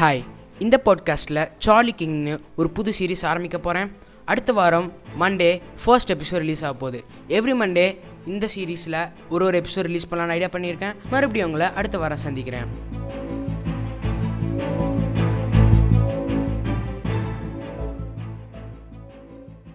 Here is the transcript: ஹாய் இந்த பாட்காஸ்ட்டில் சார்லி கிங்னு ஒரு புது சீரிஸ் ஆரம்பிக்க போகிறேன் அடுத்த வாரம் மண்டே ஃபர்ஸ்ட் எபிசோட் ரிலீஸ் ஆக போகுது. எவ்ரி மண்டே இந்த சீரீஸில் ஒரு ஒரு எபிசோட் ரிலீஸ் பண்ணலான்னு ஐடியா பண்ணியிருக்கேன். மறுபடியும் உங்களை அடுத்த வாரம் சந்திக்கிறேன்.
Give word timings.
ஹாய் 0.00 0.24
இந்த 0.58 0.80
பாட்காஸ்ட்டில் 0.84 1.50
சார்லி 1.58 1.94
கிங்னு 1.98 2.40
ஒரு 2.56 2.70
புது 2.70 2.92
சீரிஸ் 2.98 3.26
ஆரம்பிக்க 3.26 3.58
போகிறேன் 3.58 3.96
அடுத்த 4.24 4.52
வாரம் 4.52 4.92
மண்டே 5.20 5.60
ஃபர்ஸ்ட் 5.84 6.12
எபிசோட் 6.12 6.42
ரிலீஸ் 6.44 6.64
ஆக 6.64 6.74
போகுது. 6.74 7.04
எவ்ரி 7.28 7.54
மண்டே 7.62 7.98
இந்த 8.26 8.48
சீரீஸில் 8.54 9.10
ஒரு 9.28 9.44
ஒரு 9.44 9.60
எபிசோட் 9.60 9.86
ரிலீஸ் 9.88 10.08
பண்ணலான்னு 10.10 10.34
ஐடியா 10.36 10.48
பண்ணியிருக்கேன். 10.48 10.94
மறுபடியும் 11.10 11.52
உங்களை 11.52 11.72
அடுத்த 11.74 11.98
வாரம் 11.98 12.16
சந்திக்கிறேன். 12.16 12.66